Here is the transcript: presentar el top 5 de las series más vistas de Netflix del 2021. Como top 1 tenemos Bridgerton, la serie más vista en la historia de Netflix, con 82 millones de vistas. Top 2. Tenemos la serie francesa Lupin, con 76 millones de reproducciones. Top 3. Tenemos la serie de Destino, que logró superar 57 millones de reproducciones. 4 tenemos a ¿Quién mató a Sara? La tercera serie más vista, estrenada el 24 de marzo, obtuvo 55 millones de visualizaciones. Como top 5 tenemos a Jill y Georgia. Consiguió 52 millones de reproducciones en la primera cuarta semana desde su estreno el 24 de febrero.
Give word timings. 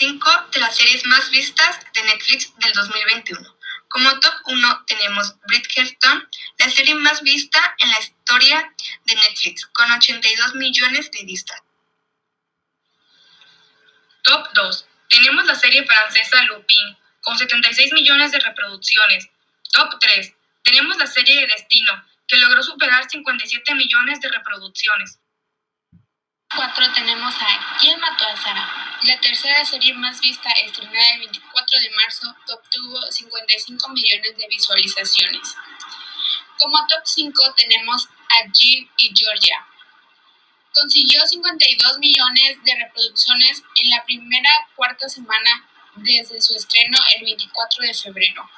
presentar 0.00 0.08
el 0.08 0.18
top 0.18 0.40
5 0.40 0.50
de 0.52 0.60
las 0.60 0.76
series 0.76 1.06
más 1.06 1.30
vistas 1.30 1.80
de 1.92 2.02
Netflix 2.04 2.52
del 2.58 2.72
2021. 2.72 3.56
Como 3.88 4.20
top 4.20 4.34
1 4.46 4.84
tenemos 4.86 5.34
Bridgerton, 5.46 6.28
la 6.58 6.70
serie 6.70 6.94
más 6.94 7.22
vista 7.22 7.76
en 7.78 7.90
la 7.90 7.98
historia 7.98 8.74
de 9.04 9.14
Netflix, 9.14 9.66
con 9.66 9.90
82 9.90 10.54
millones 10.54 11.10
de 11.10 11.24
vistas. 11.24 11.60
Top 14.22 14.46
2. 14.54 14.86
Tenemos 15.08 15.44
la 15.46 15.54
serie 15.54 15.84
francesa 15.84 16.42
Lupin, 16.44 16.96
con 17.22 17.36
76 17.36 17.92
millones 17.92 18.32
de 18.32 18.38
reproducciones. 18.38 19.28
Top 19.72 19.98
3. 20.00 20.34
Tenemos 20.62 20.96
la 20.98 21.06
serie 21.06 21.40
de 21.40 21.46
Destino, 21.48 22.04
que 22.28 22.38
logró 22.38 22.62
superar 22.62 23.10
57 23.10 23.74
millones 23.74 24.20
de 24.20 24.28
reproducciones. 24.28 25.18
4 26.54 26.92
tenemos 26.94 27.34
a 27.40 27.76
¿Quién 27.80 27.98
mató 28.00 28.26
a 28.26 28.36
Sara? 28.36 28.69
La 29.02 29.18
tercera 29.18 29.64
serie 29.64 29.94
más 29.94 30.20
vista, 30.20 30.50
estrenada 30.62 31.10
el 31.14 31.20
24 31.20 31.80
de 31.80 31.90
marzo, 31.90 32.36
obtuvo 32.52 33.00
55 33.10 33.88
millones 33.88 34.36
de 34.36 34.46
visualizaciones. 34.46 35.56
Como 36.58 36.86
top 36.86 37.00
5 37.04 37.54
tenemos 37.56 38.06
a 38.06 38.50
Jill 38.52 38.90
y 38.98 39.10
Georgia. 39.16 39.66
Consiguió 40.74 41.26
52 41.26 41.98
millones 41.98 42.62
de 42.62 42.74
reproducciones 42.76 43.62
en 43.82 43.90
la 43.90 44.04
primera 44.04 44.50
cuarta 44.76 45.08
semana 45.08 45.66
desde 45.94 46.38
su 46.42 46.54
estreno 46.54 46.98
el 47.16 47.24
24 47.24 47.82
de 47.82 47.94
febrero. 47.94 48.50